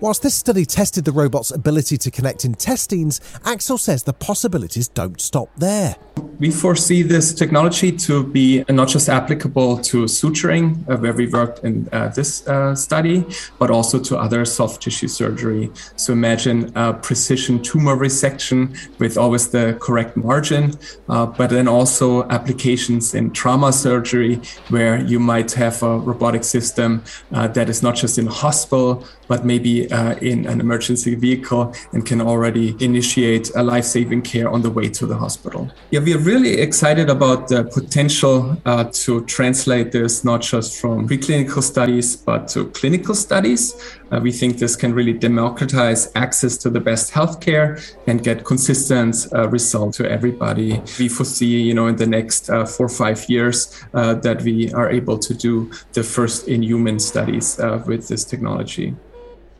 Whilst 0.00 0.22
this 0.22 0.36
study 0.36 0.64
tested 0.64 1.04
the 1.04 1.10
robot's 1.10 1.50
ability 1.50 1.98
to 1.98 2.10
connect 2.12 2.44
intestines, 2.44 3.20
Axel 3.44 3.78
says 3.78 4.04
the 4.04 4.12
possibilities 4.12 4.86
don't 4.86 5.20
stop 5.20 5.48
there. 5.56 5.96
We 6.38 6.52
foresee 6.52 7.02
this 7.02 7.34
technology 7.34 7.90
to 7.90 8.24
be 8.24 8.64
not 8.68 8.86
just 8.86 9.08
applicable 9.08 9.78
to 9.78 10.04
suturing, 10.04 10.88
uh, 10.88 10.96
where 10.98 11.12
we 11.12 11.26
worked 11.26 11.64
in 11.64 11.88
uh, 11.90 12.08
this 12.08 12.46
uh, 12.46 12.76
study, 12.76 13.24
but 13.58 13.72
also 13.72 13.98
to 13.98 14.16
other 14.16 14.44
soft 14.44 14.82
tissue 14.82 15.08
surgery. 15.08 15.70
So 15.96 16.12
imagine 16.12 16.70
a 16.76 16.94
precision 16.94 17.60
tumor 17.60 17.96
resection 17.96 18.76
with 19.00 19.18
always 19.18 19.50
the 19.50 19.76
correct 19.80 20.16
margin, 20.16 20.74
uh, 21.08 21.26
but 21.26 21.50
then 21.50 21.66
also 21.66 22.28
applications 22.28 23.16
in 23.16 23.32
trauma 23.32 23.72
surgery, 23.72 24.40
where 24.68 25.00
you 25.00 25.18
might 25.18 25.50
have 25.52 25.82
a 25.82 25.98
robotic 25.98 26.44
system 26.44 27.02
uh, 27.32 27.48
that 27.48 27.68
is 27.68 27.82
not 27.82 27.96
just 27.96 28.16
in 28.16 28.28
hospital, 28.28 29.04
but 29.28 29.44
maybe 29.44 29.90
uh, 29.92 30.16
in 30.16 30.46
an 30.46 30.60
emergency 30.60 31.14
vehicle 31.14 31.72
and 31.92 32.04
can 32.04 32.20
already 32.20 32.76
initiate 32.80 33.50
a 33.54 33.62
life-saving 33.62 34.22
care 34.22 34.48
on 34.48 34.62
the 34.62 34.70
way 34.70 34.88
to 34.88 35.06
the 35.06 35.16
hospital. 35.16 35.70
Yeah, 35.90 36.00
we 36.00 36.14
are 36.14 36.18
really 36.18 36.54
excited 36.60 37.08
about 37.10 37.48
the 37.48 37.64
potential 37.64 38.56
uh, 38.64 38.84
to 39.04 39.24
translate 39.26 39.92
this 39.92 40.24
not 40.24 40.42
just 40.42 40.80
from 40.80 41.08
preclinical 41.08 41.62
studies 41.62 42.16
but 42.16 42.48
to 42.48 42.66
clinical 42.70 43.14
studies. 43.14 43.74
Uh, 44.10 44.18
we 44.20 44.32
think 44.32 44.58
this 44.58 44.74
can 44.74 44.94
really 44.94 45.12
democratize 45.12 46.10
access 46.14 46.56
to 46.56 46.70
the 46.70 46.80
best 46.80 47.12
healthcare 47.12 47.78
and 48.06 48.24
get 48.24 48.44
consistent 48.44 49.14
uh, 49.34 49.46
results 49.48 49.98
to 49.98 50.10
everybody. 50.10 50.80
We 50.98 51.08
foresee, 51.08 51.60
you 51.60 51.74
know, 51.74 51.88
in 51.88 51.96
the 51.96 52.06
next 52.06 52.48
uh, 52.48 52.64
four 52.64 52.86
or 52.86 52.88
five 52.88 53.28
years 53.28 53.84
uh, 53.92 54.14
that 54.14 54.42
we 54.42 54.72
are 54.72 54.90
able 54.90 55.18
to 55.18 55.34
do 55.34 55.70
the 55.92 56.02
first 56.02 56.48
in 56.48 56.62
human 56.62 56.98
studies 56.98 57.60
uh, 57.60 57.82
with 57.86 58.08
this 58.08 58.24
technology. 58.24 58.96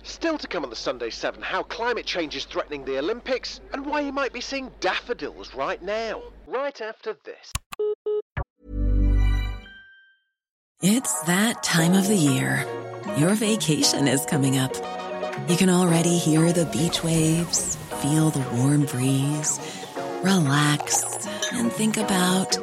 Still 0.08 0.38
to 0.38 0.48
come 0.48 0.64
on 0.64 0.70
the 0.70 0.74
Sunday 0.74 1.10
7, 1.10 1.42
how 1.42 1.62
climate 1.62 2.06
change 2.06 2.34
is 2.34 2.46
threatening 2.46 2.82
the 2.82 2.98
Olympics, 2.98 3.60
and 3.74 3.84
why 3.84 4.00
you 4.00 4.10
might 4.10 4.32
be 4.32 4.40
seeing 4.40 4.70
daffodils 4.80 5.54
right 5.54 5.80
now, 5.82 6.22
right 6.46 6.80
after 6.80 7.14
this. 7.24 7.52
It's 10.80 11.20
that 11.24 11.62
time 11.62 11.92
of 11.92 12.08
the 12.08 12.16
year. 12.16 12.66
Your 13.18 13.34
vacation 13.34 14.08
is 14.08 14.24
coming 14.24 14.56
up. 14.56 14.72
You 15.46 15.58
can 15.58 15.68
already 15.68 16.16
hear 16.16 16.52
the 16.52 16.64
beach 16.64 17.04
waves, 17.04 17.76
feel 18.00 18.30
the 18.30 18.46
warm 18.56 18.86
breeze, 18.86 19.60
relax, 20.22 21.04
and 21.52 21.70
think 21.70 21.98
about 21.98 22.58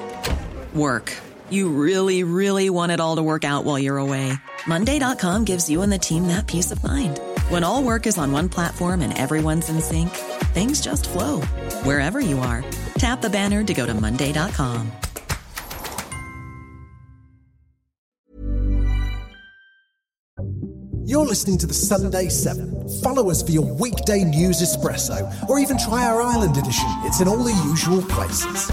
work. 0.74 1.14
You 1.52 1.70
really, 1.70 2.24
really 2.24 2.72
want 2.72 2.92
it 2.92 3.00
all 3.00 3.18
to 3.18 3.24
work 3.24 3.44
out 3.44 3.66
while 3.66 3.78
you're 3.78 4.00
away. 4.00 4.34
Monday.com 4.66 5.46
gives 5.46 5.70
you 5.70 5.84
and 5.84 5.92
the 5.94 6.00
team 6.00 6.28
that 6.30 6.48
peace 6.48 6.72
of 6.72 6.84
mind. 6.84 7.20
When 7.50 7.64
all 7.64 7.84
work 7.84 8.08
is 8.08 8.18
on 8.18 8.32
one 8.32 8.50
platform 8.50 9.02
and 9.02 9.16
everyone's 9.16 9.70
in 9.70 9.80
sync, 9.80 10.10
things 10.56 10.82
just 10.82 11.08
flow 11.08 11.42
wherever 11.84 12.20
you 12.20 12.40
are. 12.40 12.64
Tap 12.98 13.22
the 13.22 13.30
banner 13.30 13.64
to 13.64 13.74
go 13.74 13.86
to 13.86 13.94
Monday.com. 13.94 14.92
You're 21.06 21.26
listening 21.28 21.60
to 21.60 21.68
the 21.68 21.74
Sunday 21.76 22.30
7. 22.30 22.90
Follow 23.04 23.30
us 23.30 23.44
for 23.44 23.52
your 23.52 23.72
weekday 23.76 24.24
news 24.24 24.60
espresso, 24.60 25.32
or 25.48 25.60
even 25.60 25.78
try 25.78 26.08
our 26.08 26.24
Ireland 26.24 26.58
edition. 26.58 26.90
It's 27.04 27.22
in 27.22 27.28
all 27.28 27.44
the 27.44 27.54
usual 27.70 28.02
places. 28.02 28.72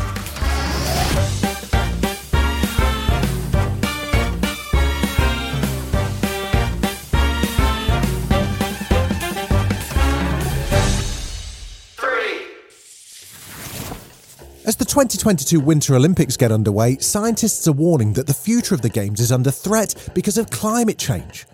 As 14.65 14.77
the 14.77 14.85
2022 14.85 15.59
Winter 15.59 15.97
Olympics 15.97 16.37
get 16.37 16.53
underway, 16.53 16.97
scientists 16.99 17.67
are 17.67 17.73
warning 17.73 18.13
that 18.13 18.29
the 18.29 18.35
future 18.35 18.77
of 18.77 18.81
the 18.81 18.89
Games 18.89 19.19
is 19.19 19.33
under 19.33 19.51
threat 19.51 20.09
because 20.15 20.39
of 20.39 20.51
climate 20.51 20.99
change. 20.99 21.47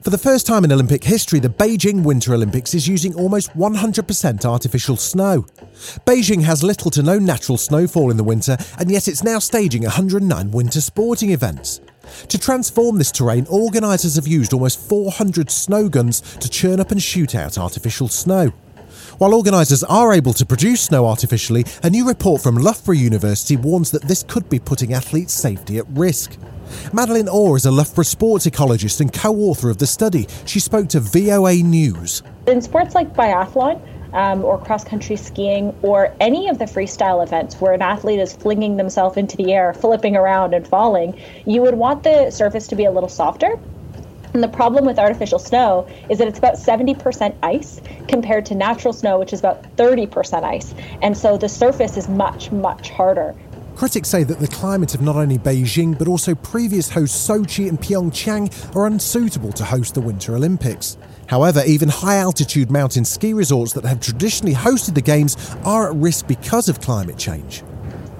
For 0.00 0.10
the 0.10 0.18
first 0.18 0.46
time 0.46 0.62
in 0.62 0.70
Olympic 0.70 1.02
history, 1.02 1.40
the 1.40 1.48
Beijing 1.48 2.04
Winter 2.04 2.34
Olympics 2.34 2.72
is 2.72 2.86
using 2.86 3.16
almost 3.16 3.50
100% 3.54 4.44
artificial 4.44 4.96
snow. 4.96 5.44
Beijing 6.06 6.40
has 6.42 6.62
little 6.62 6.92
to 6.92 7.02
no 7.02 7.18
natural 7.18 7.58
snowfall 7.58 8.12
in 8.12 8.16
the 8.16 8.22
winter, 8.22 8.56
and 8.78 8.92
yet 8.92 9.08
it's 9.08 9.24
now 9.24 9.40
staging 9.40 9.82
109 9.82 10.52
winter 10.52 10.80
sporting 10.80 11.30
events. 11.30 11.80
To 12.28 12.38
transform 12.38 12.96
this 12.96 13.10
terrain, 13.10 13.44
organisers 13.50 14.14
have 14.14 14.28
used 14.28 14.52
almost 14.52 14.78
400 14.88 15.50
snow 15.50 15.88
guns 15.88 16.20
to 16.36 16.48
churn 16.48 16.78
up 16.78 16.92
and 16.92 17.02
shoot 17.02 17.34
out 17.34 17.58
artificial 17.58 18.06
snow. 18.06 18.52
While 19.18 19.34
organisers 19.34 19.84
are 19.84 20.12
able 20.12 20.32
to 20.32 20.46
produce 20.46 20.82
snow 20.82 21.06
artificially, 21.06 21.64
a 21.82 21.90
new 21.90 22.08
report 22.08 22.42
from 22.42 22.56
Loughborough 22.56 22.94
University 22.94 23.56
warns 23.56 23.90
that 23.90 24.02
this 24.02 24.22
could 24.22 24.48
be 24.48 24.58
putting 24.58 24.94
athletes' 24.94 25.34
safety 25.34 25.78
at 25.78 25.84
risk. 25.90 26.36
Madeleine 26.92 27.28
Orr 27.28 27.56
is 27.56 27.66
a 27.66 27.70
Loughborough 27.70 28.04
sports 28.04 28.46
ecologist 28.46 29.00
and 29.00 29.12
co 29.12 29.34
author 29.34 29.68
of 29.68 29.78
the 29.78 29.86
study. 29.86 30.26
She 30.46 30.60
spoke 30.60 30.88
to 30.88 31.00
VOA 31.00 31.56
News. 31.56 32.22
In 32.46 32.62
sports 32.62 32.94
like 32.94 33.12
biathlon, 33.14 33.80
um, 34.12 34.44
or 34.44 34.58
cross 34.58 34.84
country 34.84 35.16
skiing 35.16 35.74
or 35.82 36.14
any 36.20 36.48
of 36.48 36.58
the 36.58 36.66
freestyle 36.66 37.22
events 37.22 37.60
where 37.60 37.72
an 37.72 37.82
athlete 37.82 38.20
is 38.20 38.32
flinging 38.34 38.76
themselves 38.76 39.16
into 39.16 39.36
the 39.36 39.52
air, 39.52 39.72
flipping 39.74 40.16
around 40.16 40.54
and 40.54 40.66
falling, 40.66 41.18
you 41.46 41.62
would 41.62 41.74
want 41.74 42.02
the 42.02 42.30
surface 42.30 42.66
to 42.68 42.76
be 42.76 42.84
a 42.84 42.90
little 42.90 43.08
softer 43.08 43.58
and 44.34 44.42
the 44.42 44.48
problem 44.48 44.84
with 44.84 44.98
artificial 44.98 45.38
snow 45.38 45.86
is 46.08 46.18
that 46.18 46.28
it's 46.28 46.38
about 46.38 46.54
70% 46.54 47.34
ice 47.42 47.80
compared 48.08 48.46
to 48.46 48.54
natural 48.54 48.92
snow, 48.92 49.18
which 49.18 49.32
is 49.32 49.40
about 49.40 49.62
30% 49.76 50.42
ice. 50.44 50.74
And 51.02 51.16
so 51.16 51.36
the 51.36 51.48
surface 51.48 51.96
is 51.96 52.08
much, 52.08 52.50
much 52.50 52.90
harder. 52.90 53.34
Critics 53.74 54.08
say 54.08 54.22
that 54.22 54.38
the 54.38 54.48
climate 54.48 54.94
of 54.94 55.00
not 55.00 55.16
only 55.16 55.38
Beijing 55.38 55.98
but 55.98 56.06
also 56.06 56.34
previous 56.34 56.90
hosts 56.90 57.28
Sochi 57.28 57.68
and 57.68 57.80
Pyeongchang 57.80 58.76
are 58.76 58.86
unsuitable 58.86 59.52
to 59.52 59.64
host 59.64 59.94
the 59.94 60.00
Winter 60.00 60.36
Olympics. 60.36 60.98
However, 61.26 61.62
even 61.66 61.88
high 61.88 62.16
altitude 62.16 62.70
mountain 62.70 63.04
ski 63.04 63.32
resorts 63.32 63.72
that 63.72 63.84
have 63.84 64.00
traditionally 64.00 64.54
hosted 64.54 64.94
the 64.94 65.00
Games 65.00 65.36
are 65.64 65.90
at 65.90 65.96
risk 65.96 66.26
because 66.26 66.68
of 66.68 66.80
climate 66.80 67.16
change. 67.16 67.62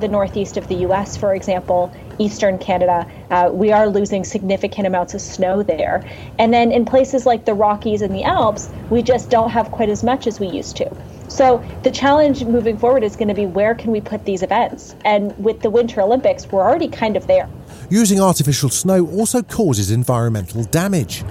The 0.01 0.09
northeast 0.09 0.57
of 0.57 0.67
the 0.69 0.77
US, 0.87 1.17
for 1.17 1.35
example, 1.35 1.93
eastern 2.19 2.59
Canada, 2.59 3.07
uh, 3.31 3.51
we 3.53 3.73
are 3.73 3.89
losing 3.89 4.25
significant 4.25 4.87
amounts 4.87 5.15
of 5.15 5.21
snow 5.21 5.63
there. 5.63 6.05
And 6.39 6.53
then 6.53 6.73
in 6.73 6.85
places 6.85 7.27
like 7.27 7.45
the 7.45 7.55
Rockies 7.55 8.03
and 8.03 8.15
the 8.15 8.25
Alps, 8.25 8.69
we 8.91 9.03
just 9.03 9.31
don't 9.31 9.51
have 9.51 9.71
quite 9.71 9.89
as 9.89 10.03
much 10.03 10.27
as 10.27 10.41
we 10.41 10.49
used 10.49 10.77
to. 10.77 10.95
So 11.29 11.65
the 11.83 11.91
challenge 11.91 12.45
moving 12.45 12.77
forward 12.77 13.03
is 13.03 13.17
going 13.17 13.29
to 13.29 13.35
be 13.35 13.47
where 13.47 13.75
can 13.75 13.91
we 13.91 14.01
put 14.01 14.25
these 14.25 14.43
events? 14.43 14.95
And 15.05 15.37
with 15.43 15.61
the 15.61 15.71
Winter 15.71 16.03
Olympics, 16.03 16.47
we're 16.51 16.63
already 16.63 16.89
kind 16.89 17.17
of 17.17 17.27
there. 17.27 17.49
Using 17.89 18.21
artificial 18.21 18.69
snow 18.69 19.07
also 19.07 19.43
causes 19.43 19.91
environmental 19.91 20.65
damage 20.65 21.25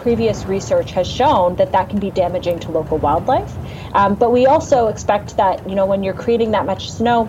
previous 0.00 0.46
research 0.46 0.92
has 0.92 1.06
shown 1.06 1.56
that 1.56 1.72
that 1.72 1.88
can 1.90 2.00
be 2.00 2.10
damaging 2.10 2.58
to 2.58 2.70
local 2.70 2.98
wildlife. 2.98 3.54
Um, 3.94 4.14
but 4.14 4.32
we 4.32 4.46
also 4.46 4.88
expect 4.88 5.36
that, 5.36 5.68
you 5.68 5.74
know, 5.74 5.86
when 5.86 6.02
you're 6.02 6.14
creating 6.14 6.52
that 6.52 6.66
much 6.66 6.90
snow, 6.90 7.28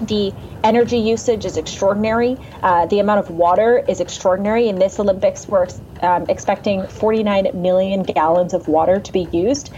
the 0.00 0.32
energy 0.64 0.98
usage 0.98 1.44
is 1.44 1.56
extraordinary. 1.56 2.36
Uh, 2.62 2.86
the 2.86 2.98
amount 2.98 3.20
of 3.20 3.30
water 3.30 3.84
is 3.88 4.00
extraordinary. 4.00 4.68
In 4.68 4.78
this 4.78 4.98
Olympics, 4.98 5.48
we're 5.48 5.68
um, 6.02 6.26
expecting 6.28 6.86
49 6.86 7.50
million 7.54 8.02
gallons 8.02 8.54
of 8.54 8.68
water 8.68 9.00
to 9.00 9.12
be 9.12 9.28
used. 9.32 9.70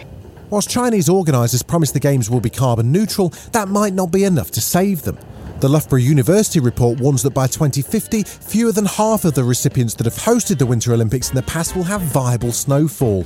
Whilst 0.51 0.69
Chinese 0.69 1.09
organisers 1.09 1.63
promise 1.63 1.93
the 1.93 2.01
Games 2.01 2.29
will 2.29 2.41
be 2.41 2.51
carbon 2.51 2.93
neutral, 2.93 3.31
that 3.53 3.69
might 3.69 3.95
not 3.95 4.13
be 4.13 4.25
enough 4.25 4.51
to 4.53 4.61
save 4.61 5.03
them. 5.03 5.19
The 5.61 5.69
Loughborough 5.69 6.01
University 6.01 6.61
report 6.61 7.01
warns 7.01 7.23
that 7.23 7.31
by 7.31 7.47
2050, 7.47 8.25
fewer 8.25 8.73
than 8.73 8.85
half 8.85 9.25
of 9.25 9.35
the 9.35 9.45
recipients 9.45 9.95
that 9.95 10.07
have 10.07 10.17
hosted 10.17 10.59
the 10.59 10.67
Winter 10.67 10.93
Olympics 10.93 11.31
in 11.31 11.37
the 11.37 11.43
past 11.43 11.77
will 11.77 11.85
have 11.85 12.03
viable 12.03 12.53
snowfall. 12.53 13.25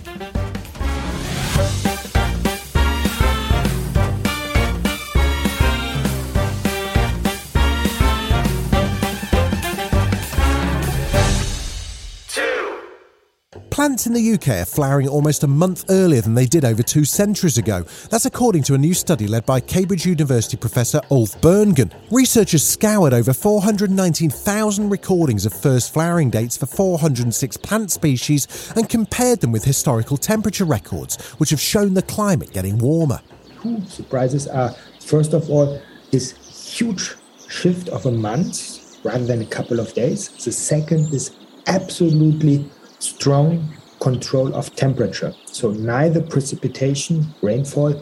Plants 13.87 14.05
in 14.05 14.15
the 14.15 14.33
UK 14.33 14.49
are 14.49 14.65
flowering 14.65 15.07
almost 15.07 15.45
a 15.45 15.47
month 15.47 15.85
earlier 15.91 16.21
than 16.21 16.35
they 16.35 16.47
did 16.47 16.65
over 16.65 16.83
two 16.83 17.05
centuries 17.05 17.57
ago. 17.57 17.85
That's 18.11 18.27
according 18.27 18.65
to 18.65 18.75
a 18.75 18.79
new 18.79 18.93
study 18.93 19.29
led 19.29 19.47
by 19.47 19.61
Cambridge 19.61 20.05
University 20.05 20.57
professor 20.57 21.01
Ulf 21.09 21.41
Buentgen. 21.41 21.93
Researchers 22.11 22.67
scoured 22.67 23.15
over 23.15 23.33
419,000 23.33 24.91
recordings 24.91 25.47
of 25.47 25.53
first 25.53 25.93
flowering 25.93 26.31
dates 26.31 26.57
for 26.57 26.67
406 26.67 27.57
plant 27.59 27.93
species 27.93 28.73
and 28.75 28.89
compared 28.89 29.41
them 29.41 29.53
with 29.53 29.63
historical 29.63 30.17
temperature 30.17 30.65
records, 30.65 31.23
which 31.39 31.51
have 31.51 31.61
shown 31.61 31.95
the 31.95 32.03
climate 32.03 32.53
getting 32.53 32.79
warmer. 32.79 33.21
Two 33.63 33.81
surprises 33.87 34.49
are 34.49 34.75
first 34.99 35.33
of 35.33 35.49
all, 35.49 35.81
this 36.11 36.33
huge 36.77 37.15
shift 37.49 37.89
of 37.91 38.05
a 38.07 38.11
month 38.11 38.99
rather 39.05 39.27
than 39.27 39.43
a 39.43 39.47
couple 39.47 39.79
of 39.79 39.95
days. 39.95 40.31
The 40.45 40.51
second 40.51 41.15
is 41.15 41.37
absolutely 41.69 42.69
strong 42.99 43.69
control 44.01 44.55
of 44.55 44.75
temperature. 44.77 45.35
So 45.47 45.71
neither 45.71 46.21
precipitation, 46.21 47.35
rainfall, 47.43 48.01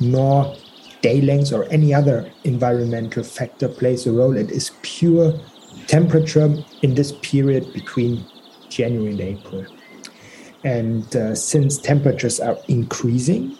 nor 0.00 0.56
day 1.02 1.20
length 1.20 1.52
or 1.52 1.64
any 1.70 1.92
other 1.92 2.30
environmental 2.44 3.22
factor 3.22 3.68
plays 3.68 4.06
a 4.06 4.12
role. 4.12 4.36
It 4.36 4.50
is 4.50 4.72
pure 4.82 5.38
temperature 5.86 6.56
in 6.82 6.94
this 6.94 7.12
period 7.12 7.72
between 7.72 8.24
January 8.68 9.10
and 9.12 9.20
April. 9.20 9.66
And 10.64 11.14
uh, 11.14 11.34
since 11.34 11.78
temperatures 11.78 12.40
are 12.40 12.56
increasing, 12.68 13.58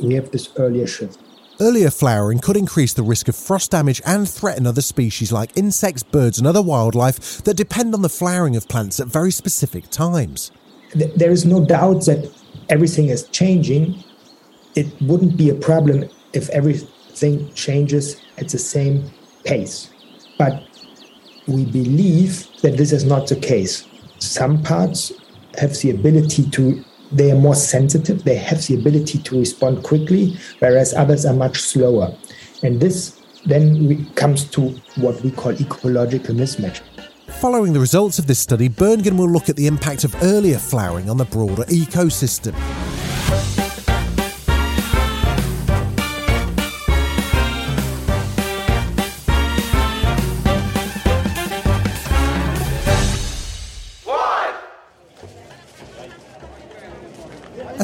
we 0.00 0.14
have 0.14 0.30
this 0.30 0.48
earlier 0.56 0.86
shift. 0.86 1.21
Earlier 1.60 1.90
flowering 1.90 2.38
could 2.38 2.56
increase 2.56 2.92
the 2.92 3.02
risk 3.02 3.28
of 3.28 3.36
frost 3.36 3.70
damage 3.70 4.00
and 4.06 4.28
threaten 4.28 4.66
other 4.66 4.80
species 4.80 5.30
like 5.30 5.56
insects, 5.56 6.02
birds, 6.02 6.38
and 6.38 6.46
other 6.46 6.62
wildlife 6.62 7.42
that 7.44 7.56
depend 7.56 7.94
on 7.94 8.02
the 8.02 8.08
flowering 8.08 8.56
of 8.56 8.68
plants 8.68 8.98
at 8.98 9.06
very 9.06 9.30
specific 9.30 9.90
times. 9.90 10.50
There 10.94 11.30
is 11.30 11.44
no 11.44 11.64
doubt 11.64 12.06
that 12.06 12.32
everything 12.68 13.08
is 13.08 13.24
changing. 13.28 14.02
It 14.74 14.88
wouldn't 15.02 15.36
be 15.36 15.50
a 15.50 15.54
problem 15.54 16.08
if 16.32 16.48
everything 16.50 17.52
changes 17.54 18.20
at 18.38 18.48
the 18.48 18.58
same 18.58 19.10
pace. 19.44 19.90
But 20.38 20.64
we 21.46 21.64
believe 21.64 22.46
that 22.62 22.76
this 22.76 22.92
is 22.92 23.04
not 23.04 23.28
the 23.28 23.36
case. 23.36 23.86
Some 24.18 24.62
parts 24.62 25.12
have 25.58 25.78
the 25.80 25.90
ability 25.90 26.48
to 26.50 26.84
they 27.12 27.30
are 27.30 27.38
more 27.38 27.54
sensitive, 27.54 28.24
they 28.24 28.36
have 28.36 28.66
the 28.66 28.74
ability 28.74 29.18
to 29.18 29.38
respond 29.38 29.82
quickly, 29.82 30.36
whereas 30.58 30.94
others 30.94 31.24
are 31.26 31.34
much 31.34 31.60
slower. 31.60 32.14
And 32.62 32.80
this 32.80 33.20
then 33.44 34.06
comes 34.14 34.44
to 34.50 34.70
what 34.96 35.20
we 35.22 35.30
call 35.30 35.52
ecological 35.52 36.34
mismatch. 36.34 36.80
Following 37.40 37.72
the 37.72 37.80
results 37.80 38.18
of 38.18 38.26
this 38.26 38.38
study, 38.38 38.68
Buentgen 38.68 39.18
will 39.18 39.28
look 39.28 39.48
at 39.48 39.56
the 39.56 39.66
impact 39.66 40.04
of 40.04 40.14
earlier 40.22 40.58
flowering 40.58 41.10
on 41.10 41.16
the 41.16 41.24
broader 41.24 41.64
ecosystem. 41.64 42.54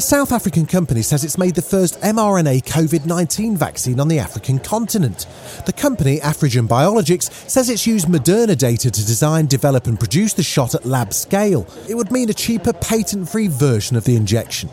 South 0.09 0.31
African 0.31 0.65
company 0.65 1.03
says 1.03 1.23
it's 1.23 1.37
made 1.37 1.53
the 1.53 1.61
first 1.61 2.01
mRNA 2.01 2.63
COVID 2.63 3.05
19 3.05 3.55
vaccine 3.55 3.99
on 3.99 4.07
the 4.07 4.17
African 4.17 4.57
continent. 4.57 5.27
The 5.67 5.71
company, 5.71 6.17
Afrigen 6.17 6.67
Biologics, 6.67 7.31
says 7.47 7.69
it's 7.69 7.85
used 7.85 8.07
Moderna 8.07 8.57
data 8.57 8.89
to 8.89 9.05
design, 9.05 9.45
develop, 9.45 9.85
and 9.85 9.99
produce 9.99 10.33
the 10.33 10.41
shot 10.41 10.73
at 10.73 10.83
lab 10.83 11.13
scale. 11.13 11.67
It 11.87 11.93
would 11.93 12.11
mean 12.11 12.27
a 12.27 12.33
cheaper, 12.33 12.73
patent 12.73 13.29
free 13.29 13.49
version 13.49 13.95
of 13.95 14.03
the 14.03 14.15
injection. 14.15 14.71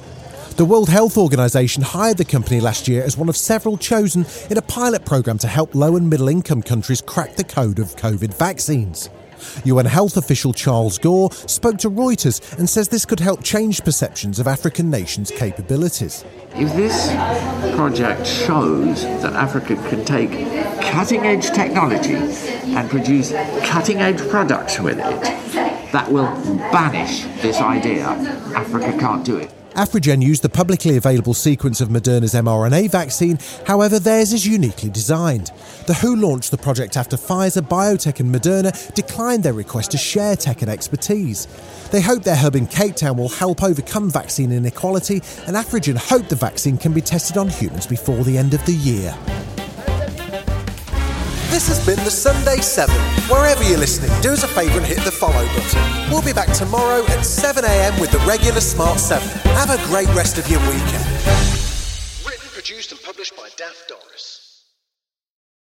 The 0.57 0.64
World 0.64 0.88
Health 0.88 1.18
Organization 1.18 1.83
hired 1.83 2.16
the 2.16 2.25
company 2.25 2.59
last 2.59 2.88
year 2.88 3.03
as 3.03 3.18
one 3.18 3.29
of 3.29 3.37
several 3.37 3.77
chosen 3.77 4.25
in 4.49 4.57
a 4.57 4.62
pilot 4.62 5.05
program 5.05 5.37
to 5.40 5.49
help 5.49 5.75
low 5.75 5.96
and 5.96 6.09
middle 6.09 6.31
income 6.31 6.62
countries 6.62 7.03
crack 7.03 7.37
the 7.37 7.44
code 7.44 7.79
of 7.79 7.94
COVID 7.96 8.33
vaccines. 8.38 9.11
UN 9.64 9.87
health 9.87 10.16
official 10.16 10.53
Charles 10.53 10.99
Gore 10.99 11.31
spoke 11.33 11.79
to 11.79 11.90
Reuters 11.90 12.59
and 12.59 12.68
says 12.68 12.88
this 12.88 13.05
could 13.05 13.20
help 13.20 13.42
change 13.42 13.85
perceptions 13.85 14.38
of 14.38 14.46
African 14.46 14.90
nations' 14.90 15.31
capabilities. 15.31 16.25
If 16.55 16.75
this 16.75 17.11
project 17.77 18.27
shows 18.27 19.03
that 19.03 19.33
Africa 19.35 19.77
can 19.88 20.05
take 20.05 20.31
cutting 20.81 21.20
edge 21.20 21.46
technology 21.46 22.14
and 22.14 22.88
produce 22.88 23.33
cutting 23.64 23.99
edge 23.99 24.18
products 24.29 24.81
with 24.81 24.99
it, 24.99 25.22
that 25.92 26.11
will 26.11 26.27
banish 26.72 27.22
this 27.42 27.59
idea 27.59 28.05
Africa 28.55 28.96
can't 28.99 29.25
do 29.25 29.37
it. 29.37 29.51
Afrigen 29.77 30.23
used 30.23 30.41
the 30.41 30.49
publicly 30.49 30.97
available 30.97 31.35
sequence 31.35 31.83
of 31.83 31.91
Moderna's 31.91 32.33
mRNA 32.33 32.91
vaccine, 32.91 33.39
however, 33.67 33.99
theirs 33.99 34.33
is 34.33 34.47
uniquely 34.47 34.89
designed. 34.89 35.53
The 35.87 35.93
WHO 35.93 36.17
launched 36.17 36.51
the 36.51 36.57
project 36.57 36.97
after 36.97 37.19
Pfizer, 37.19 37.61
BioNTech, 37.61 38.19
and 38.19 38.35
Moderna 38.35 38.95
declined 38.95 39.43
their 39.43 39.53
request 39.53 39.91
to 39.91 39.99
share 39.99 40.35
tech 40.35 40.62
and 40.62 40.71
expertise. 40.71 41.47
They 41.91 42.01
hope 42.01 42.23
their 42.23 42.37
hub 42.37 42.57
in 42.57 42.67
Cape 42.67 42.97
Town 42.97 43.19
will 43.19 43.29
help 43.29 43.62
overcome 43.62 44.11
vaccine 44.11 44.51
inequality, 44.51 45.17
and 45.47 45.57
Afrigen 45.57 45.99
hope 45.99 46.29
the 46.29 46.37
vaccine 46.37 46.79
can 46.79 46.95
be 46.95 47.03
tested 47.03 47.37
on 47.37 47.51
humans 47.51 47.87
before 47.87 48.25
the 48.25 48.39
end 48.39 48.55
of 48.55 48.65
the 48.65 48.73
year. 48.73 49.15
This 51.51 51.69
has 51.69 51.85
been 51.87 52.03
the 52.05 52.11
Sunday 52.11 52.61
7. 52.61 52.95
Wherever 53.31 53.63
you're 53.63 53.79
listening, 53.79 54.11
do 54.21 54.33
us 54.33 54.43
a 54.43 54.49
favour 54.49 54.79
and 54.79 54.87
hit 54.87 54.99
the 55.05 55.13
follow 55.13 55.47
button. 55.55 56.11
We'll 56.11 56.23
be 56.23 56.33
back 56.33 56.53
tomorrow 56.53 57.03
at 57.05 57.21
7am 57.21 58.01
with 58.01 58.11
the 58.11 58.19
regular 58.27 58.61
Smart 58.61 58.99
7. 58.99 59.27
Have 59.55 59.71
a 59.71 59.79
great 59.87 60.09
rest 60.09 60.39
of 60.39 60.49
your 60.51 60.61
weekend. 60.61 61.07
Written, 62.27 62.49
produced, 62.53 62.91
and 62.93 63.01
published 63.01 63.37
by 63.37 63.49
Daft 63.57 63.89
Doris. 63.89 64.36